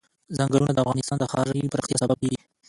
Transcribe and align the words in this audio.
ځنګلونه 0.37 0.71
د 0.73 0.77
افغانستان 0.83 1.17
د 1.19 1.23
ښاري 1.31 1.69
پراختیا 1.73 1.97
سبب 2.03 2.17
کېږي. 2.21 2.37